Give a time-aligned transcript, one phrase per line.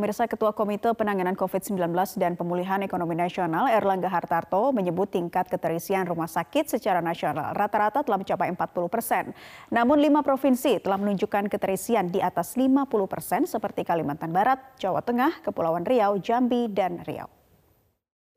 [0.00, 1.76] Pemirsa Ketua Komite Penanganan COVID-19
[2.16, 8.16] dan Pemulihan Ekonomi Nasional Erlangga Hartarto menyebut tingkat keterisian rumah sakit secara nasional rata-rata telah
[8.16, 9.36] mencapai 40 persen.
[9.68, 15.44] Namun lima provinsi telah menunjukkan keterisian di atas 50 persen seperti Kalimantan Barat, Jawa Tengah,
[15.44, 17.28] Kepulauan Riau, Jambi, dan Riau.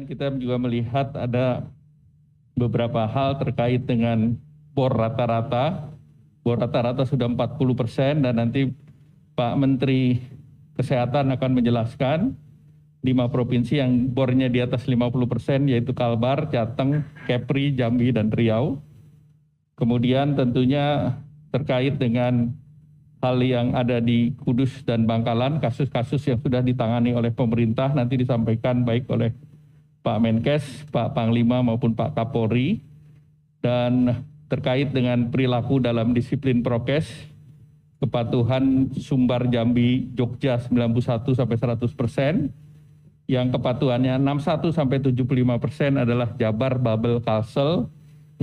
[0.03, 1.63] Kita juga melihat ada
[2.59, 4.35] beberapa hal terkait dengan
[4.75, 5.95] bor rata-rata.
[6.43, 8.67] Bor rata-rata sudah 40 persen dan nanti
[9.39, 10.19] Pak Menteri
[10.73, 12.33] Kesehatan akan menjelaskan
[13.03, 18.79] lima provinsi yang bornya di atas 50 persen yaitu Kalbar, Jateng, Kepri, Jambi, dan Riau.
[19.75, 21.19] Kemudian tentunya
[21.51, 22.55] terkait dengan
[23.19, 28.83] hal yang ada di Kudus dan Bangkalan, kasus-kasus yang sudah ditangani oleh pemerintah nanti disampaikan
[28.83, 29.35] baik oleh
[30.03, 32.83] Pak Menkes, Pak Panglima maupun Pak Kapolri.
[33.63, 34.11] Dan
[34.51, 37.07] terkait dengan perilaku dalam disiplin prokes,
[38.03, 42.51] kepatuhan Sumbar Jambi Jogja 91 sampai 100 persen,
[43.31, 45.23] yang kepatuhannya 61 sampai 75
[45.63, 47.87] persen adalah Jabar, Babel, Kalsel,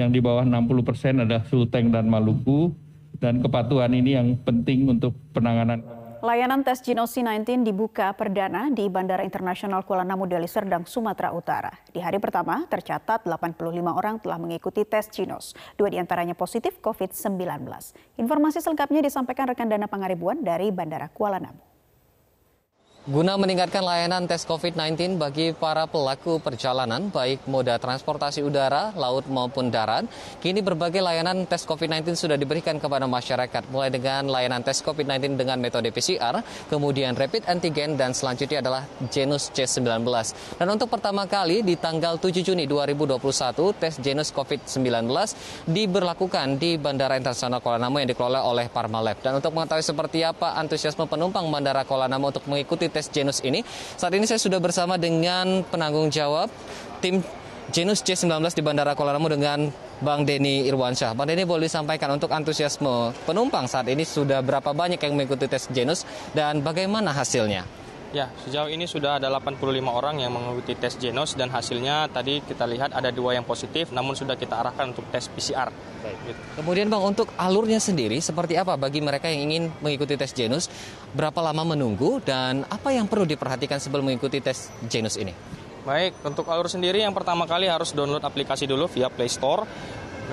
[0.00, 2.72] yang di bawah 60 persen adalah Sulteng dan Maluku,
[3.20, 5.99] dan kepatuhan ini yang penting untuk penanganan.
[6.20, 11.72] Layanan tes Genos C19 dibuka perdana di Bandara Internasional Kuala Namu Deli Serdang, Sumatera Utara.
[11.88, 13.56] Di hari pertama, tercatat 85
[13.88, 15.56] orang telah mengikuti tes Genos.
[15.80, 17.40] Dua di antaranya positif COVID-19.
[18.20, 21.69] Informasi selengkapnya disampaikan rekan Dana Pangaribuan dari Bandara Kuala Namu.
[23.08, 29.72] Guna meningkatkan layanan tes COVID-19 bagi para pelaku perjalanan, baik moda transportasi udara, laut maupun
[29.72, 30.04] darat,
[30.44, 35.56] kini berbagai layanan tes COVID-19 sudah diberikan kepada masyarakat, mulai dengan layanan tes COVID-19 dengan
[35.56, 40.04] metode PCR, kemudian rapid antigen, dan selanjutnya adalah genus C19.
[40.60, 43.16] Dan untuk pertama kali di tanggal 7 Juni 2021,
[43.80, 45.08] tes genus COVID-19
[45.64, 49.24] diberlakukan di Bandara Internasional Kuala Namu yang dikelola oleh Parmalab.
[49.24, 53.62] Dan untuk mengetahui seperti apa antusiasme penumpang Bandara Kuala Namu untuk mengikuti tes genus ini.
[53.96, 56.50] Saat ini saya sudah bersama dengan penanggung jawab
[57.00, 57.24] tim
[57.70, 59.70] genus C19 di Bandara Kuala Namu dengan
[60.02, 61.14] Bang Denny Irwansyah.
[61.14, 65.70] Bang Denny boleh disampaikan untuk antusiasme penumpang saat ini sudah berapa banyak yang mengikuti tes
[65.70, 66.02] genus
[66.34, 67.79] dan bagaimana hasilnya?
[68.10, 72.66] Ya, sejauh ini sudah ada 85 orang yang mengikuti tes genos dan hasilnya tadi kita
[72.66, 75.70] lihat ada dua yang positif, namun sudah kita arahkan untuk tes PCR.
[75.70, 76.18] Baik.
[76.26, 76.40] Gitu.
[76.58, 80.66] Kemudian Bang, untuk alurnya sendiri seperti apa bagi mereka yang ingin mengikuti tes genus?
[81.14, 85.30] Berapa lama menunggu dan apa yang perlu diperhatikan sebelum mengikuti tes genus ini?
[85.86, 89.62] Baik, untuk alur sendiri yang pertama kali harus download aplikasi dulu via Play Store.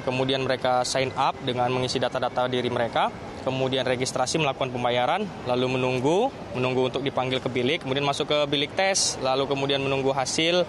[0.01, 6.27] Kemudian mereka sign up dengan mengisi data-data diri mereka kemudian registrasi melakukan pembayaran, lalu menunggu,
[6.51, 10.67] menunggu untuk dipanggil ke bilik, kemudian masuk ke bilik tes, lalu kemudian menunggu hasil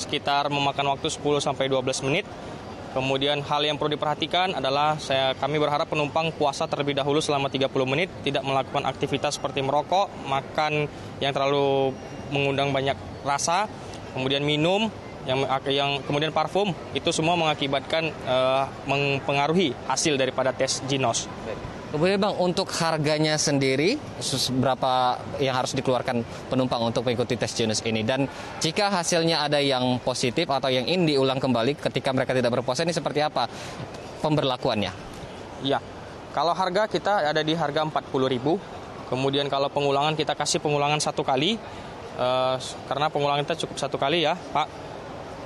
[0.00, 2.24] sekitar memakan waktu 10 sampai 12 menit.
[2.94, 7.68] Kemudian hal yang perlu diperhatikan adalah saya kami berharap penumpang puasa terlebih dahulu selama 30
[7.84, 11.90] menit, tidak melakukan aktivitas seperti merokok, makan yang terlalu
[12.30, 12.94] mengundang banyak
[13.26, 13.66] rasa,
[14.14, 14.88] kemudian minum
[15.26, 21.26] yang yang kemudian parfum itu semua mengakibatkan uh, mempengaruhi hasil daripada tes Ginos.
[21.94, 23.94] Kemudian Bang, untuk harganya sendiri,
[24.58, 28.02] berapa yang harus dikeluarkan penumpang untuk mengikuti tes genus ini?
[28.02, 28.26] Dan
[28.58, 32.90] jika hasilnya ada yang positif atau yang ingin diulang kembali ketika mereka tidak berpuasa, ini
[32.90, 33.46] seperti apa
[34.26, 34.90] pemberlakuannya?
[35.62, 35.78] Ya,
[36.34, 38.02] kalau harga kita ada di harga 40.000.
[39.14, 41.62] Kemudian kalau pengulangan kita kasih pengulangan satu kali,
[42.18, 42.58] uh,
[42.90, 44.66] karena pengulangan kita cukup satu kali ya Pak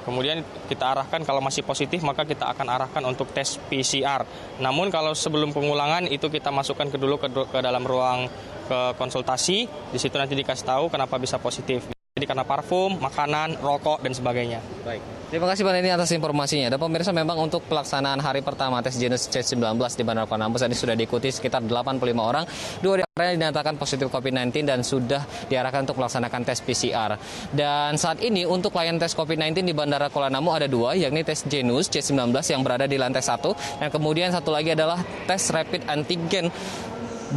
[0.09, 0.41] Kemudian
[0.73, 4.25] kita arahkan kalau masih positif maka kita akan arahkan untuk tes PCR.
[4.57, 8.25] Namun kalau sebelum pengulangan itu kita masukkan ke dulu ke, ke dalam ruang
[8.65, 9.69] ke konsultasi.
[9.93, 11.98] Di situ nanti dikasih tahu kenapa bisa positif.
[12.19, 14.59] Jadi karena parfum, makanan, rokok dan sebagainya.
[14.83, 14.99] Baik.
[15.31, 16.67] Terima kasih Pak Nini atas informasinya.
[16.67, 20.99] Dan pemirsa memang untuk pelaksanaan hari pertama tes jenis C19 di Bandara Kuala ini sudah
[20.99, 22.43] diikuti sekitar 85 orang.
[22.83, 27.15] Dua di antaranya dinyatakan positif COVID-19 dan sudah diarahkan untuk melaksanakan tes PCR.
[27.55, 31.47] Dan saat ini untuk layanan tes COVID-19 di Bandara Kuala Namu ada dua, yakni tes
[31.47, 34.99] Genus C19 yang berada di lantai satu, dan kemudian satu lagi adalah
[35.31, 36.51] tes rapid antigen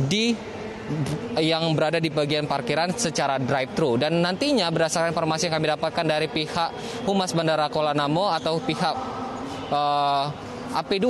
[0.08, 0.34] di
[1.40, 3.98] yang berada di bagian parkiran secara drive-thru.
[4.02, 6.70] Dan nantinya berdasarkan informasi yang kami dapatkan dari pihak
[7.08, 8.96] Humas Bandara Kuala Namu atau pihak
[9.72, 10.26] uh,
[10.76, 11.08] eh, AP2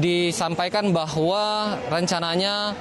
[0.00, 2.74] disampaikan bahwa rencananya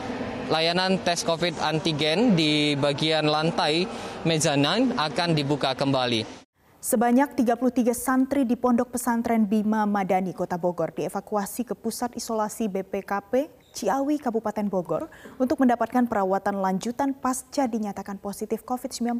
[0.50, 3.86] layanan tes COVID antigen di bagian lantai
[4.26, 6.46] mezanin akan dibuka kembali.
[6.86, 13.50] Sebanyak 33 santri di Pondok Pesantren Bima Madani, Kota Bogor dievakuasi ke Pusat Isolasi BPKP
[13.76, 19.20] Ciawi, Kabupaten Bogor untuk mendapatkan perawatan lanjutan pasca dinyatakan positif COVID-19.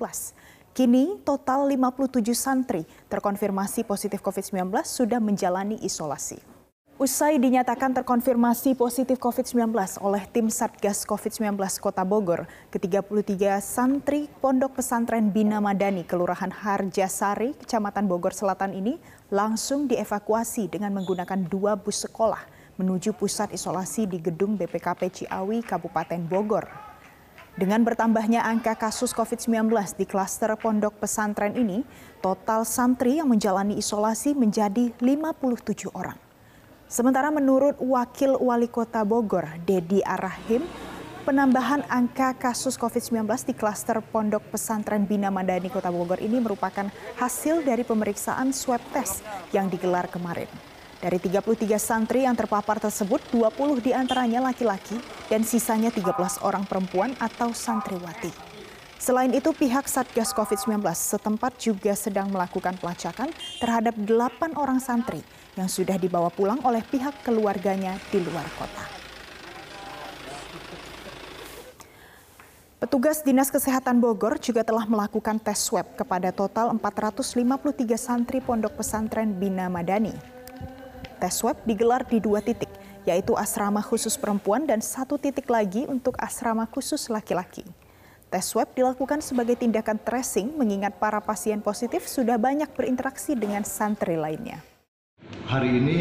[0.72, 6.40] Kini total 57 santri terkonfirmasi positif COVID-19 sudah menjalani isolasi.
[6.96, 15.28] Usai dinyatakan terkonfirmasi positif COVID-19 oleh tim Satgas COVID-19 Kota Bogor, ke-33 santri Pondok Pesantren
[15.28, 18.96] Bina Madani, Kelurahan Harjasari, Kecamatan Bogor Selatan ini
[19.28, 26.20] langsung dievakuasi dengan menggunakan dua bus sekolah menuju pusat isolasi di gedung BPKP Ciawi, Kabupaten
[26.28, 26.68] Bogor.
[27.56, 31.88] Dengan bertambahnya angka kasus COVID-19 di klaster pondok pesantren ini,
[32.20, 36.20] total santri yang menjalani isolasi menjadi 57 orang.
[36.92, 40.68] Sementara menurut Wakil Wali Kota Bogor, Dedi Arahim,
[41.24, 47.64] penambahan angka kasus COVID-19 di klaster Pondok Pesantren Bina Madani Kota Bogor ini merupakan hasil
[47.64, 49.24] dari pemeriksaan swab test
[49.56, 50.75] yang digelar kemarin.
[51.04, 54.96] Dari 33 santri yang terpapar tersebut, 20 di antaranya laki-laki
[55.28, 58.32] dan sisanya 13 orang perempuan atau santriwati.
[58.96, 65.20] Selain itu, pihak Satgas COVID-19 setempat juga sedang melakukan pelacakan terhadap 8 orang santri
[65.60, 68.84] yang sudah dibawa pulang oleh pihak keluarganya di luar kota.
[72.76, 79.32] Petugas Dinas Kesehatan Bogor juga telah melakukan tes swab kepada total 453 santri Pondok Pesantren
[79.38, 80.35] Bina Madani.
[81.16, 82.68] Tes swab digelar di dua titik,
[83.08, 87.64] yaitu asrama khusus perempuan dan satu titik lagi untuk asrama khusus laki-laki.
[88.28, 94.20] Tes swab dilakukan sebagai tindakan tracing mengingat para pasien positif sudah banyak berinteraksi dengan santri
[94.20, 94.60] lainnya.
[95.48, 96.00] Hari ini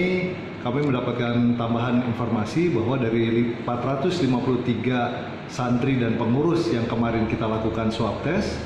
[0.66, 8.18] kami mendapatkan tambahan informasi bahwa dari 453 santri dan pengurus yang kemarin kita lakukan swab
[8.26, 8.56] test,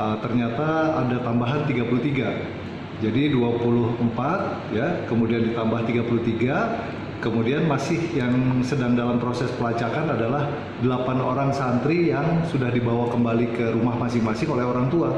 [0.00, 2.57] uh, ternyata ada tambahan 33.
[2.98, 10.50] Jadi 24 ya, kemudian ditambah 33, kemudian masih yang sedang dalam proses pelacakan adalah
[10.82, 15.14] 8 orang santri yang sudah dibawa kembali ke rumah masing-masing oleh orang tua.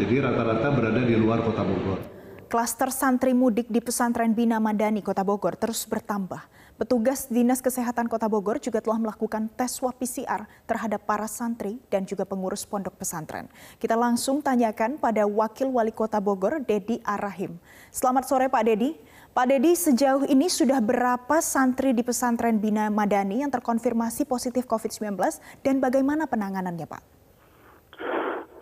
[0.00, 2.00] Jadi rata-rata berada di luar Kota Bogor.
[2.48, 6.40] Klaster santri mudik di pesantren Bina Madani, Kota Bogor terus bertambah.
[6.80, 12.08] Petugas Dinas Kesehatan Kota Bogor juga telah melakukan tes swab PCR terhadap para santri dan
[12.08, 13.52] juga pengurus pondok pesantren.
[13.76, 17.60] Kita langsung tanyakan pada Wakil Wali Kota Bogor, Dedi Arahim.
[17.92, 18.96] Selamat sore Pak Dedi.
[19.36, 25.20] Pak Dedi, sejauh ini sudah berapa santri di pesantren Bina Madani yang terkonfirmasi positif COVID-19
[25.60, 27.02] dan bagaimana penanganannya Pak?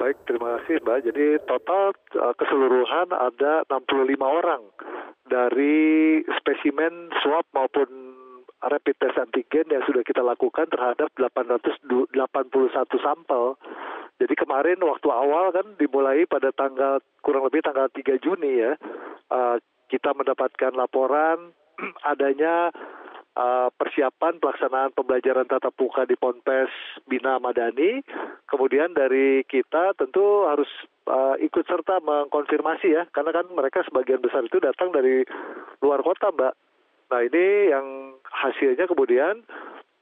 [0.02, 0.98] Baik, terima kasih Mbak.
[1.06, 4.62] Jadi total uh, keseluruhan ada 65 orang
[5.28, 8.07] dari spesimen swab maupun
[8.58, 12.10] rapid test antigen yang sudah kita lakukan terhadap 881
[12.98, 13.54] sampel.
[14.18, 18.74] Jadi kemarin waktu awal kan dimulai pada tanggal kurang lebih tanggal 3 Juni ya,
[19.30, 19.56] uh,
[19.86, 21.54] kita mendapatkan laporan
[22.12, 22.74] adanya
[23.38, 26.74] uh, persiapan pelaksanaan pembelajaran tatap muka di Ponpes
[27.06, 28.02] Bina Madani.
[28.50, 30.68] Kemudian dari kita tentu harus
[31.06, 35.22] uh, ikut serta mengkonfirmasi ya, karena kan mereka sebagian besar itu datang dari
[35.78, 36.67] luar kota, Mbak.
[37.08, 39.44] Nah ini yang hasilnya kemudian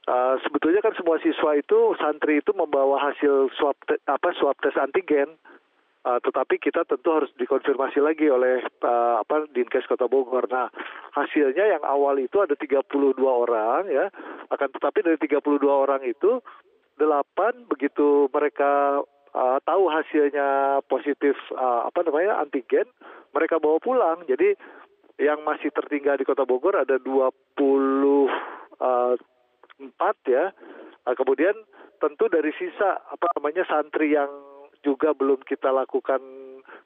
[0.07, 4.75] uh, sebetulnya kan semua siswa itu santri itu membawa hasil swab te, apa swab tes
[4.75, 5.35] antigen.
[6.07, 10.47] Uh, tetapi kita tentu harus dikonfirmasi lagi oleh uh, apa Dinkes Kota Bogor.
[10.47, 10.71] Nah,
[11.11, 14.07] hasilnya yang awal itu ada 32 orang ya.
[14.47, 16.39] Akan tetapi dari 32 orang itu
[16.95, 19.03] 8 begitu mereka
[19.35, 22.87] uh, tahu hasilnya positif uh, apa namanya antigen,
[23.35, 24.23] mereka bawa pulang.
[24.31, 24.55] Jadi
[25.17, 27.57] yang masih tertinggal di Kota Bogor ada 24
[28.81, 29.17] uh,
[30.29, 30.53] ya.
[31.05, 31.53] Uh, kemudian
[31.97, 34.29] tentu dari sisa apa namanya santri yang
[34.85, 36.21] juga belum kita lakukan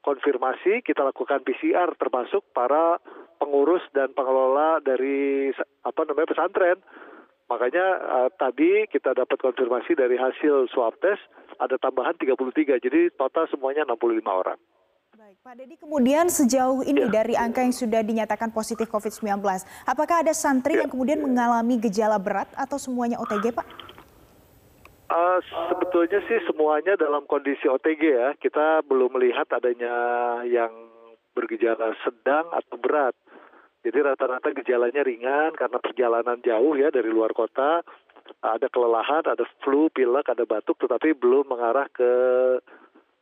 [0.01, 2.97] konfirmasi, kita lakukan PCR termasuk para
[3.37, 5.51] pengurus dan pengelola dari
[5.83, 6.79] apa namanya pesantren.
[7.51, 11.19] Makanya uh, tadi kita dapat konfirmasi dari hasil swab test
[11.59, 12.79] ada tambahan 33.
[12.79, 14.55] Jadi total semuanya 65 orang.
[15.31, 17.23] Baik, Pak Dedi, kemudian sejauh ini ya.
[17.23, 19.39] dari angka yang sudah dinyatakan positif COVID-19,
[19.87, 20.83] apakah ada santri ya.
[20.83, 23.63] yang kemudian mengalami gejala berat atau semuanya OTG, Pak?
[25.07, 25.39] Uh,
[25.71, 28.35] sebetulnya sih semuanya dalam kondisi OTG ya.
[28.43, 29.95] Kita belum melihat adanya
[30.43, 30.91] yang
[31.31, 33.15] bergejala sedang atau berat.
[33.87, 37.87] Jadi rata-rata gejalanya ringan karena perjalanan jauh ya dari luar kota.
[38.43, 42.11] Ada kelelahan, ada flu, pilek, ada batuk, tetapi belum mengarah ke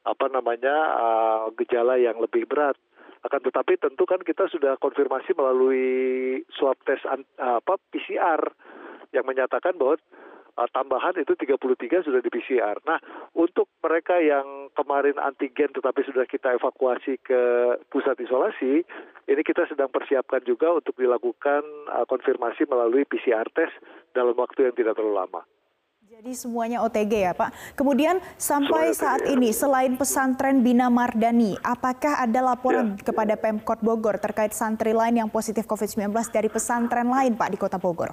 [0.10, 2.76] apa namanya uh, gejala yang lebih berat.
[3.22, 5.88] Akan tetapi tentu kan kita sudah konfirmasi melalui
[6.56, 8.42] swab test uh, apa PCR
[9.12, 10.00] yang menyatakan bahwa
[10.60, 12.80] uh, tambahan itu 33 sudah di PCR.
[12.84, 13.00] Nah,
[13.36, 17.42] untuk mereka yang kemarin antigen tetapi sudah kita evakuasi ke
[17.92, 18.88] pusat isolasi,
[19.28, 21.62] ini kita sedang persiapkan juga untuk dilakukan
[21.92, 23.76] uh, konfirmasi melalui PCR test
[24.12, 25.42] dalam waktu yang tidak terlalu lama.
[26.20, 27.80] Jadi semuanya OTG ya Pak.
[27.80, 33.08] Kemudian sampai saat ini selain pesantren Bina Mardani, apakah ada laporan ya.
[33.08, 37.80] kepada Pemkot Bogor terkait santri lain yang positif COVID-19 dari pesantren lain Pak di Kota
[37.80, 38.12] Bogor?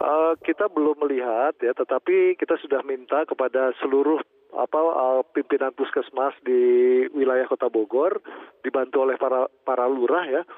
[0.00, 4.16] Uh, kita belum melihat ya, tetapi kita sudah minta kepada seluruh
[4.56, 6.60] apa uh, pimpinan puskesmas di
[7.12, 8.24] wilayah Kota Bogor
[8.64, 10.48] dibantu oleh para para lurah ya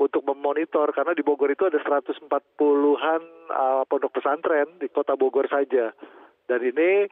[0.00, 3.22] untuk memonitor karena di Bogor itu ada 140-an
[3.52, 5.92] uh, pondok pesantren di kota Bogor saja.
[6.48, 7.06] Dan ini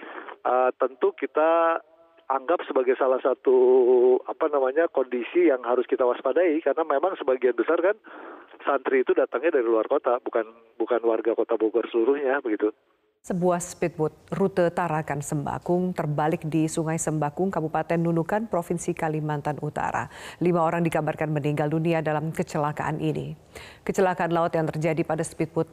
[0.44, 1.80] uh, tentu kita
[2.30, 3.56] anggap sebagai salah satu
[4.30, 7.98] apa namanya kondisi yang harus kita waspadai karena memang sebagian besar kan
[8.62, 10.46] santri itu datangnya dari luar kota bukan
[10.78, 12.70] bukan warga kota Bogor seluruhnya begitu.
[13.20, 20.08] Sebuah speedboat rute Tarakan Sembakung terbalik di Sungai Sembakung, Kabupaten Nunukan, Provinsi Kalimantan Utara.
[20.40, 23.36] Lima orang dikabarkan meninggal dunia dalam kecelakaan ini.
[23.84, 25.68] Kecelakaan laut yang terjadi pada speedboat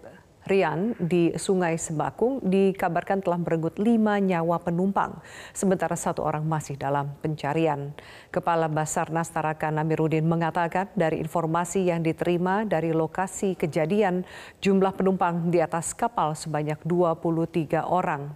[0.45, 5.17] Rian di Sungai Sembakung dikabarkan telah merenggut lima nyawa penumpang,
[5.51, 7.91] sementara satu orang masih dalam pencarian.
[8.29, 14.23] Kepala Basarnas Tarakan Namirudin mengatakan dari informasi yang diterima dari lokasi kejadian,
[14.63, 18.31] jumlah penumpang di atas kapal sebanyak 23 orang.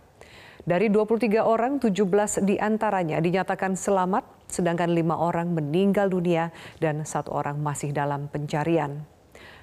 [0.61, 7.33] Dari 23 orang, 17 di antaranya dinyatakan selamat, sedangkan lima orang meninggal dunia dan satu
[7.33, 9.20] orang masih dalam pencarian.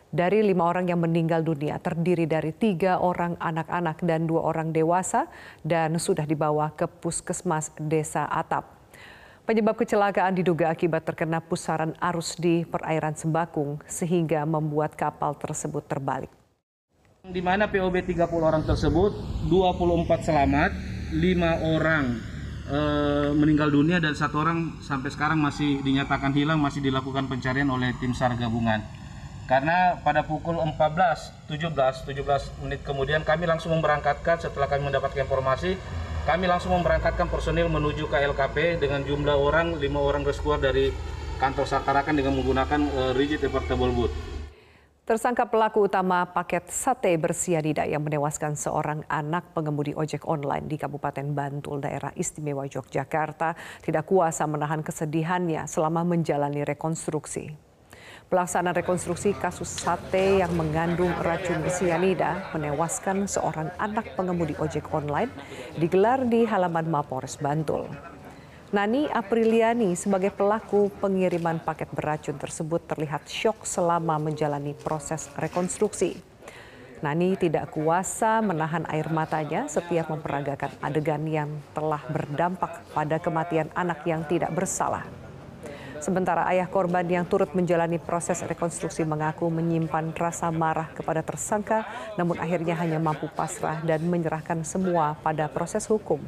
[0.09, 5.29] Dari lima orang yang meninggal dunia terdiri dari tiga orang anak-anak dan dua orang dewasa
[5.61, 8.73] dan sudah dibawa ke puskesmas desa Atap.
[9.45, 16.33] Penyebab kecelakaan diduga akibat terkena pusaran arus di perairan Sembakung sehingga membuat kapal tersebut terbalik.
[17.29, 19.13] Di mana POB 30 orang tersebut,
[19.53, 20.71] 24 selamat,
[21.13, 22.05] 5 orang
[22.65, 22.81] e,
[23.37, 28.17] meninggal dunia dan satu orang sampai sekarang masih dinyatakan hilang, masih dilakukan pencarian oleh tim
[28.17, 28.81] SAR gabungan
[29.49, 31.73] karena pada pukul 14 17
[32.05, 35.81] 17 menit kemudian kami langsung memberangkatkan setelah kami mendapatkan informasi
[36.29, 40.93] kami langsung memberangkatkan personil menuju ke LKP dengan jumlah orang lima orang reskuar dari
[41.41, 44.13] kantor Satarakan dengan menggunakan uh, rigid portable boot.
[45.09, 51.33] Tersangka pelaku utama paket sate bersianida yang menewaskan seorang anak pengemudi ojek online di Kabupaten
[51.33, 57.68] Bantul, daerah istimewa Yogyakarta, tidak kuasa menahan kesedihannya selama menjalani rekonstruksi.
[58.29, 65.33] Pelaksanaan rekonstruksi kasus sate yang mengandung racun cyanida menewaskan seorang anak pengemudi ojek online
[65.81, 67.89] digelar di halaman Mapores Bantul.
[68.69, 76.21] Nani Apriliani sebagai pelaku pengiriman paket beracun tersebut terlihat syok selama menjalani proses rekonstruksi.
[77.01, 84.05] Nani tidak kuasa menahan air matanya setiap memperagakan adegan yang telah berdampak pada kematian anak
[84.05, 85.28] yang tidak bersalah.
[85.99, 91.83] Sementara ayah korban yang turut menjalani proses rekonstruksi mengaku menyimpan rasa marah kepada tersangka,
[92.15, 96.23] namun akhirnya hanya mampu pasrah dan menyerahkan semua pada proses hukum.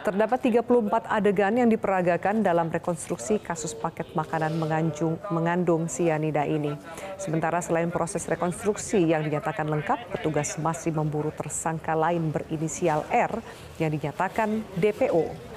[0.00, 6.72] Terdapat 34 adegan yang diperagakan dalam rekonstruksi kasus paket makanan menganjung, mengandung sianida ini.
[7.20, 13.44] Sementara selain proses rekonstruksi yang dinyatakan lengkap, petugas masih memburu tersangka lain berinisial R
[13.76, 15.49] yang dinyatakan DPO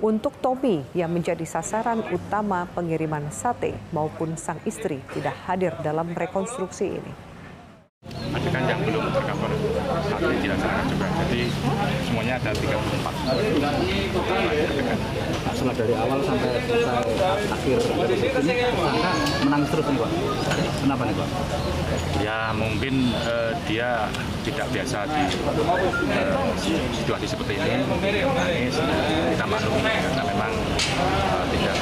[0.00, 6.96] untuk Tommy yang menjadi sasaran utama pengiriman sate maupun sang istri tidak hadir dalam rekonstruksi
[6.96, 7.12] ini.
[8.32, 9.52] Adegan yang belum tercover
[10.08, 11.06] saat ini dilaksanakan juga.
[11.20, 11.40] Jadi
[12.08, 13.76] semuanya ada 34 adegan
[15.60, 17.04] setelah dari awal sampai selesai
[17.52, 18.68] akhir dari ini tersangka
[19.44, 20.10] menang terus nih pak.
[20.80, 21.28] Kenapa nih pak?
[22.24, 24.08] Ya mungkin uh, dia
[24.40, 26.48] tidak biasa di uh,
[26.96, 27.84] situasi seperti ini.
[27.84, 28.80] Menangis
[29.36, 30.52] kita maklumi karena memang
[30.96, 31.76] uh, tidak